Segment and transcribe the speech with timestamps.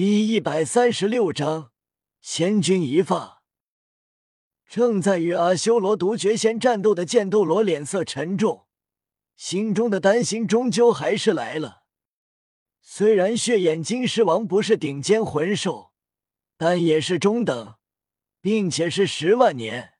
[0.00, 1.72] 第一百三十六章，
[2.20, 3.42] 千钧一发。
[4.64, 8.68] 正在与阿修罗独角仙战斗的剑斗罗脸色沉重，
[9.34, 11.82] 心中的担心终究还是来了。
[12.80, 15.90] 虽然血眼金狮王不是顶尖魂兽，
[16.56, 17.74] 但也是中等，
[18.40, 19.94] 并且是十万年。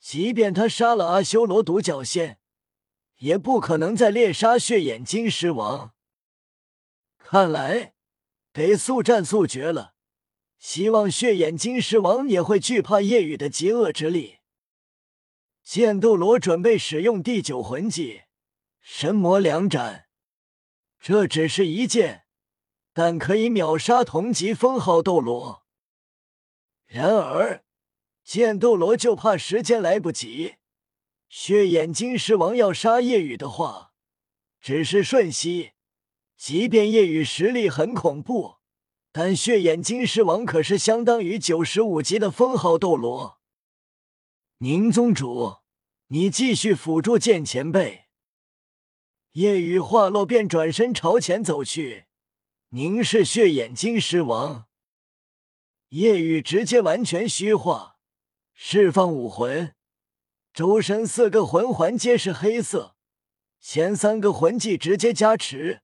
[0.00, 2.40] 即便他杀了阿修罗独角仙，
[3.18, 5.94] 也不可能再猎杀血眼金狮王。
[7.18, 7.92] 看来。
[8.56, 9.92] 得速战速决了，
[10.56, 14.38] 希望血眼金狮王也会惧怕夜雨的极恶之力。
[15.62, 18.22] 剑斗罗准备使用第九魂技
[18.80, 20.06] 神魔两斩，
[20.98, 22.24] 这只是一剑，
[22.94, 25.66] 但可以秒杀同级封号斗罗。
[26.86, 27.62] 然而，
[28.24, 30.54] 剑斗罗就怕时间来不及。
[31.28, 33.92] 血眼金狮王要杀夜雨的话，
[34.62, 35.72] 只是瞬息。
[36.36, 38.56] 即便夜雨实力很恐怖，
[39.10, 43.40] 但血眼金狮王可是相当于九十五级的封号斗罗。
[44.58, 45.56] 宁宗主，
[46.08, 48.04] 你继续辅助剑前辈。
[49.32, 52.06] 夜雨话落，便转身朝前走去，
[52.70, 54.66] 凝视血眼金狮王。
[55.90, 57.96] 夜雨直接完全虚化，
[58.52, 59.74] 释放武魂，
[60.52, 62.96] 周身四个魂环皆是黑色，
[63.60, 65.82] 前三个魂技直接加持。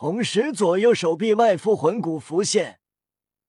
[0.00, 2.80] 同时，左右手臂外附魂骨浮现，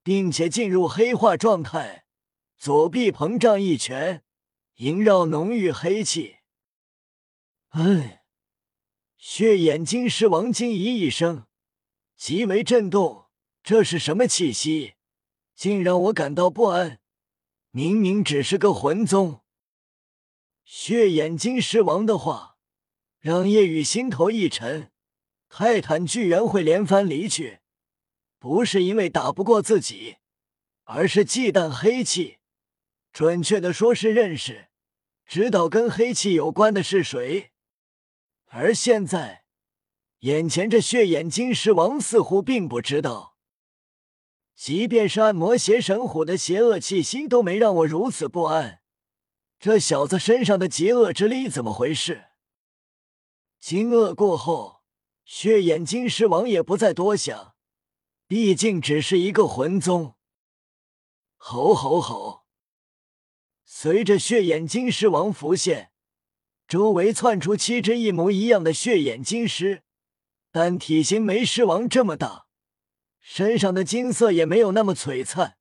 [0.02, 2.04] 并且进入黑化状态。
[2.58, 4.22] 左臂膨胀一拳，
[4.74, 6.40] 萦绕浓郁黑气。
[7.70, 8.24] 哎！
[9.16, 11.46] 血眼金狮王惊疑一声，
[12.18, 13.30] 极为震动。
[13.62, 14.96] 这是什么气息？
[15.54, 17.00] 竟让我感到不安。
[17.70, 19.40] 明明只是个魂宗。
[20.66, 22.58] 血眼金狮王的话，
[23.20, 24.91] 让叶雨心头一沉。
[25.54, 27.60] 泰坦巨猿会连番离去，
[28.38, 30.16] 不是因为打不过自己，
[30.84, 32.38] 而是忌惮黑气。
[33.12, 34.70] 准确的说是认识，
[35.26, 37.50] 知道跟黑气有关的是谁。
[38.46, 39.44] 而现在，
[40.20, 43.36] 眼前这血眼金狮王似乎并不知道。
[44.56, 48.80] 即便是暗魔邪神虎的邪恶气息都没让我如此不安。
[49.58, 52.28] 这小子身上的极恶之力怎么回事？
[53.60, 54.80] 惊愕过后。
[55.24, 57.54] 血眼金狮王也不再多想，
[58.26, 60.16] 毕竟只是一个魂宗。
[61.36, 62.44] 吼吼吼！
[63.64, 65.90] 随着血眼金狮王浮现，
[66.68, 69.82] 周围窜出七只一模一样的血眼金狮，
[70.50, 72.46] 但体型没狮王这么大，
[73.18, 75.56] 身上的金色也没有那么璀璨，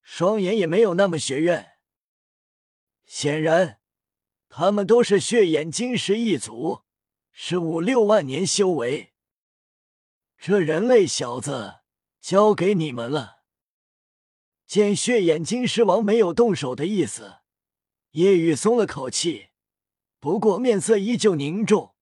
[0.00, 1.72] 双眼也没有那么血怨。
[3.04, 3.80] 显然，
[4.48, 6.83] 他们都是血眼金狮一族。
[7.36, 9.12] 是五六万年修为，
[10.38, 11.80] 这人类小子
[12.20, 13.42] 交给你们了。
[14.68, 17.38] 见血眼金狮王没有动手的意思，
[18.12, 19.48] 叶雨松了口气，
[20.20, 21.96] 不过面色依旧凝重。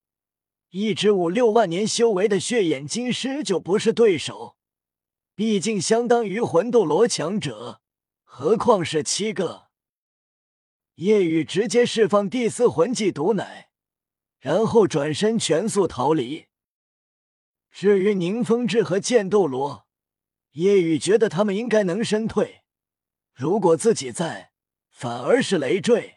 [0.69, 4.59] 一只五六万年修为的血眼金狮就不是对手，
[5.34, 7.81] 毕竟相当于魂斗罗强者，
[8.22, 9.70] 何况是七个。
[10.97, 13.70] 叶雨直接释放第四魂技毒奶。
[14.43, 16.47] 然后转身全速逃离。
[17.71, 19.87] 至于宁风致和剑斗罗，
[20.55, 22.63] 叶雨觉得他们应该能身退。
[23.33, 24.51] 如果自己在，
[24.91, 26.17] 反而是累赘。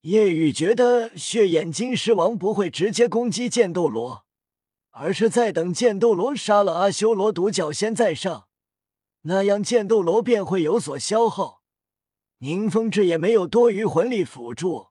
[0.00, 4.26] 叶雨觉得血眼金狮王不会直接攻击剑斗罗，
[4.90, 8.48] 而是在等剑斗罗杀了阿修罗独角仙再上，
[9.22, 11.62] 那样剑斗罗便会有所消耗。
[12.38, 14.87] 宁风致也没有多余魂力辅助。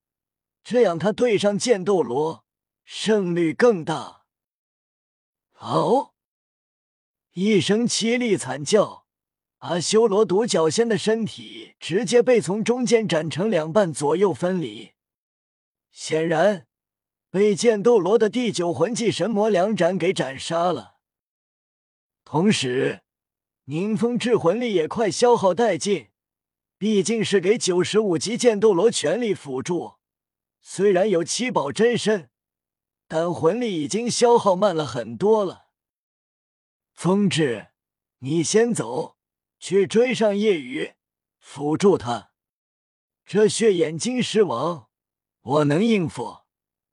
[0.69, 2.44] 这样，他对上剑斗罗
[2.83, 4.25] 胜率更大。
[5.59, 6.11] 哦！
[7.31, 9.06] 一声凄厉惨叫，
[9.59, 14.91] 阿修罗独角仙的身体直接被从中间斩成两半，左右分离。
[15.89, 16.67] 显然，
[17.31, 20.97] 被剑斗罗的第九魂技神魔两斩给斩杀了。
[22.25, 23.03] 同时，
[23.63, 26.09] 宁风致魂力也快消耗殆尽，
[26.77, 29.94] 毕竟是给九十五级剑斗罗全力辅助。
[30.69, 32.29] 虽然有七宝真身，
[33.07, 35.69] 但魂力已经消耗慢了很多了。
[36.91, 37.67] 风致，
[38.19, 39.15] 你先走，
[39.59, 40.95] 去追上夜雨，
[41.39, 42.31] 辅助他。
[43.25, 44.89] 这血眼金狮王，
[45.41, 46.39] 我能应付。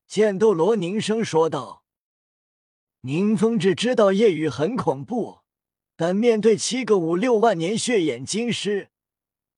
[0.06, 1.84] 剑斗罗凝声说道。
[3.00, 5.40] 宁风致知道夜雨很恐怖，
[5.96, 8.92] 但面对七个五六万年血眼金狮，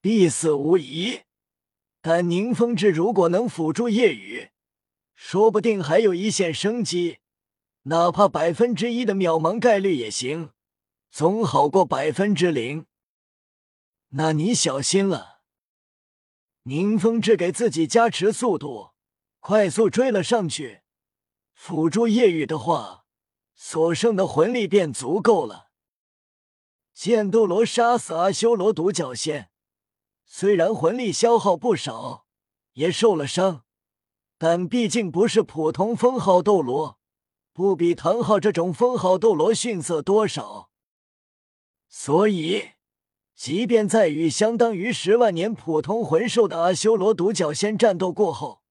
[0.01, 1.26] 必死无疑。
[2.09, 4.51] 但宁风致如果能辅助夜雨，
[5.17, 7.19] 说不定还有一线生机，
[7.83, 10.51] 哪怕百分之一的渺茫概率也行。
[11.11, 12.87] 总好过百分之零。
[14.11, 15.41] 那你小心了。
[16.63, 18.91] 宁风致给自己加持速度，
[19.41, 20.83] 快速追了上去。
[21.55, 23.05] 辅助夜雨的话，
[23.57, 25.71] 所剩的魂力便足够了。
[26.95, 29.51] 剑斗罗杀死阿修罗独角仙，
[30.27, 32.27] 虽然魂力消耗不少，
[32.75, 33.65] 也受了伤，
[34.37, 36.99] 但毕竟不是普通封号斗罗，
[37.55, 40.71] 不比唐昊这种封号斗罗逊色多少。
[41.89, 42.73] 所以。
[43.37, 48.63] 即便在与相当于十万年普通魂兽的阿修罗独角仙战斗过后，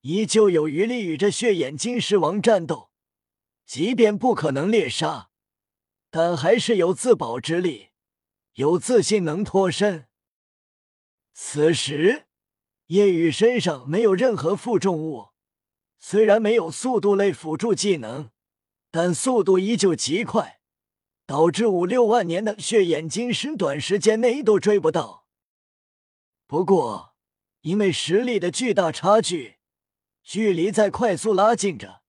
[0.00, 2.88] 依旧有余力与这血眼金狮王战斗。
[3.66, 5.28] 即便不可能猎杀，
[6.10, 7.90] 但还是有自保之力，
[8.54, 10.06] 有自信能脱身。
[11.42, 12.26] 此时，
[12.88, 15.30] 叶雨身上没有任何负重物，
[15.98, 18.30] 虽然没有速度类辅助技能，
[18.90, 20.60] 但速度依旧极快。
[21.26, 25.26] 导致五六万年的血眼金狮短时间内都追不到。
[26.46, 27.16] 不过，
[27.62, 29.58] 因为实力的巨大差距，
[30.22, 32.02] 距离在快速拉近着。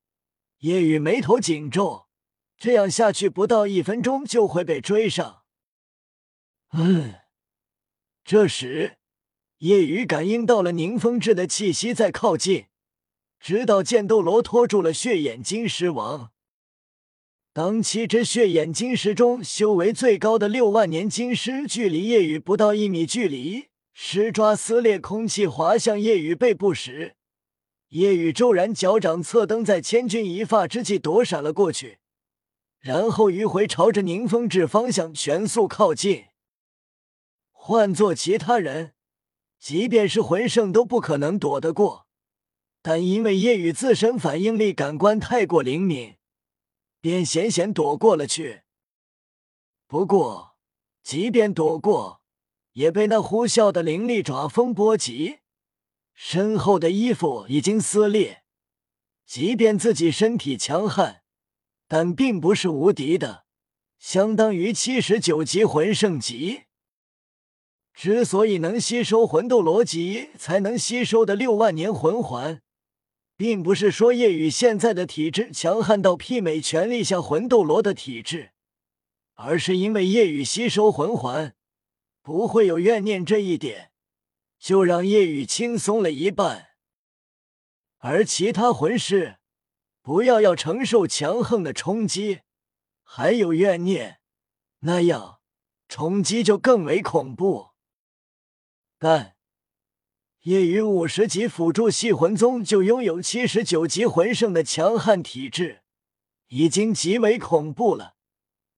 [0.60, 2.10] 叶雨眉头紧皱，
[2.58, 5.44] 这样下去不到一分钟就会被追上。
[6.74, 7.16] 嗯，
[8.24, 8.98] 这时
[9.62, 12.66] 夜雨感应到了宁风致的气息在靠近，
[13.40, 16.32] 直到剑斗罗拖住了血眼金狮王。
[17.54, 27.16] 当七只血眼金狮中修为最高的六万年金狮，距离夜雨不到一米距离，狮爪撕裂空气滑向夜雨背部时，
[27.90, 32.00] 夜雨骤然脚掌侧蹬，在千钧一发之际躲闪了过去，
[32.80, 36.24] 然后迂回朝着宁风致方向全速靠近。
[37.52, 38.94] 换做其他人，
[39.62, 42.08] 即便是魂圣都不可能躲得过，
[42.82, 46.16] 但因为夜雨自身反应力感官太过灵敏。
[47.00, 48.64] 便险险躲过了去。
[49.88, 50.56] 不过，
[51.04, 52.24] 即便躲过，
[52.74, 55.40] 也被那呼啸的灵力爪风波及，
[56.14, 58.44] 身后的衣服已经撕裂。
[59.28, 61.22] 即便自己身体强悍，
[61.88, 63.46] 但并不是无敌的，
[64.00, 66.64] 相当于七十九级魂圣级。
[67.94, 72.62] 之所以能吸收魂斗罗级才能吸收的六万年魂环。
[73.38, 78.52] 并不是说叶雨现在的体质强悍到媲美全力下魂斗罗的体质，
[79.34, 81.56] 而是因为叶雨吸收魂环
[82.22, 83.90] 不会有怨念这一点，
[84.60, 86.68] 就让叶雨轻松了一半。
[87.98, 89.38] 而其他魂师
[90.04, 92.42] 不要要承受强横的冲击，
[93.02, 94.20] 还有怨念，
[94.82, 95.40] 那样
[95.88, 97.71] 冲击就更为恐怖。
[99.02, 99.36] 但。
[100.42, 105.82] 叶雨五十级辅助系魂宗就拥有七十九级魂圣的强悍体质，
[106.50, 108.14] 已经极为恐怖了。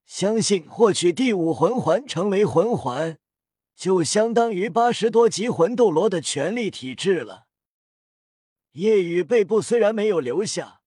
[0.05, 3.19] 相信获取第五魂环成为魂环，
[3.75, 7.47] 就相当于八十多级魂斗罗的全力体质了。
[8.71, 10.81] 夜雨背部虽然没有留下，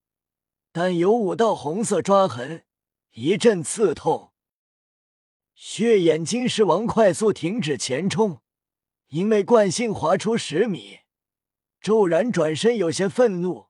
[0.71, 2.65] 但有五道红色抓痕，
[3.11, 4.31] 一阵刺痛。
[5.53, 8.41] 血眼金狮王快速停止前冲。
[9.07, 10.99] 因为惯性滑出十米，
[11.79, 13.67] 骤然转身，有些愤怒，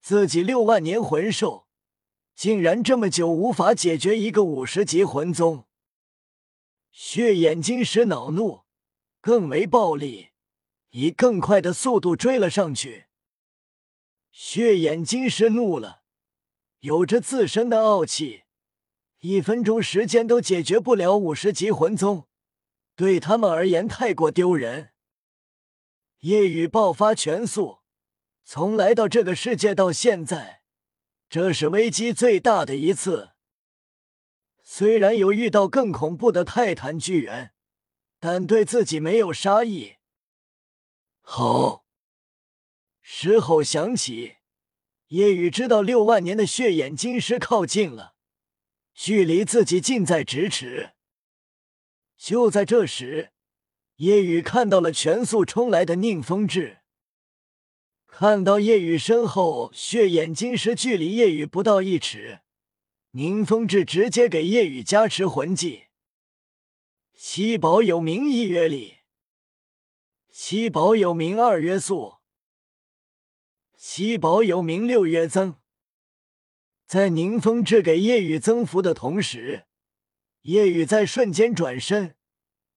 [0.00, 1.68] 自己六万年魂兽
[2.34, 5.66] 竟然这么久无法解决一个五十级魂宗。
[6.90, 8.62] 血眼金狮恼怒，
[9.20, 10.30] 更为暴力，
[10.90, 13.06] 以更快的速度追了上去。
[14.32, 16.02] 血眼金狮怒了，
[16.80, 18.42] 有着自身的傲气，
[19.20, 22.26] 一分钟时间都解决不了五十级魂宗。
[22.96, 24.92] 对他们而言太过丢人。
[26.20, 27.80] 夜雨爆发全速，
[28.44, 30.62] 从来到这个世界到现在，
[31.28, 33.32] 这是危机最大的一次。
[34.62, 37.52] 虽然有遇到更恐怖的泰坦巨猿，
[38.18, 39.96] 但对自己没有杀意。
[41.20, 41.84] 吼！
[43.02, 44.36] 石吼响起，
[45.08, 48.14] 夜雨知道六万年的血眼金狮靠近了，
[48.94, 50.92] 距离自己近在咫尺。
[52.16, 53.32] 就在这时，
[53.96, 56.78] 叶雨看到了全速冲来的宁风致。
[58.06, 62.40] 看到叶雨身后血眼金石距离叶雨不到一尺，
[63.10, 65.84] 宁风致直接给叶雨加持魂技。
[67.16, 68.98] 七宝有名一约力，
[70.30, 72.16] 七宝有名二约速，
[73.76, 75.56] 七宝有名六约增。
[76.86, 79.66] 在宁风致给叶雨增幅的同时。
[80.44, 82.16] 夜雨在瞬间转身，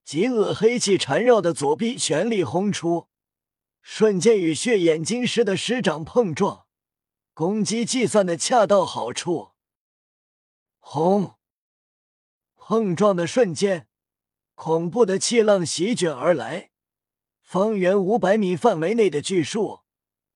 [0.02, 3.08] 极恶黑气缠绕的左臂全力轰出，
[3.82, 6.66] 瞬间与血眼金狮的师掌碰撞，
[7.34, 9.50] 攻击计算的恰到好处。
[10.78, 11.34] 轰！
[12.54, 13.86] 碰撞的瞬间，
[14.54, 16.70] 恐怖的气浪席卷而来，
[17.42, 19.80] 方圆五百米范围内的巨树、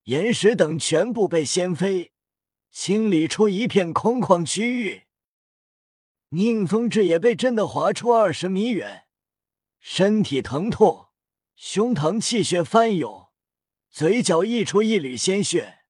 [0.04, 2.12] 岩石等全部被掀飞，
[2.70, 5.04] 清理出一片空旷区域。
[6.34, 9.04] 宁风致也被震得滑出二十米远，
[9.78, 11.08] 身体疼痛，
[11.54, 13.28] 胸膛气血翻涌，
[13.90, 15.80] 嘴角溢出一缕鲜血。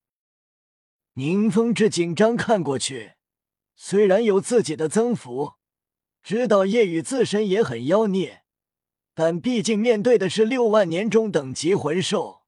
[1.13, 3.13] 宁风致紧张看过去，
[3.77, 5.53] 虽然有自己的增幅，
[6.25, 8.43] 知道夜雨自身也很妖孽，
[9.15, 12.42] 但毕竟面对的是六万年中等级魂兽。